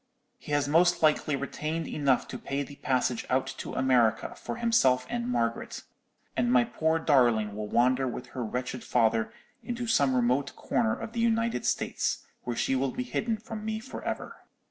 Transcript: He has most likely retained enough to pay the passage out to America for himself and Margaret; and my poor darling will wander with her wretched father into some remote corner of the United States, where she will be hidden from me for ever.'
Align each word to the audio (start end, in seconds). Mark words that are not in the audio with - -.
He 0.39 0.51
has 0.53 0.67
most 0.67 1.03
likely 1.03 1.35
retained 1.35 1.87
enough 1.87 2.27
to 2.29 2.39
pay 2.39 2.63
the 2.63 2.77
passage 2.77 3.23
out 3.29 3.45
to 3.59 3.75
America 3.75 4.33
for 4.35 4.55
himself 4.55 5.05
and 5.11 5.29
Margaret; 5.29 5.83
and 6.35 6.51
my 6.51 6.63
poor 6.63 6.97
darling 6.97 7.55
will 7.55 7.67
wander 7.67 8.07
with 8.07 8.29
her 8.29 8.43
wretched 8.43 8.83
father 8.83 9.31
into 9.63 9.85
some 9.85 10.15
remote 10.15 10.55
corner 10.55 10.95
of 10.99 11.13
the 11.13 11.19
United 11.19 11.67
States, 11.67 12.25
where 12.45 12.55
she 12.57 12.75
will 12.75 12.89
be 12.89 13.03
hidden 13.03 13.37
from 13.37 13.63
me 13.63 13.77
for 13.79 14.03
ever.' 14.03 14.37